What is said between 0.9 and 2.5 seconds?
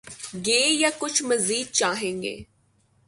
کچھ مزید چاہیں گے؟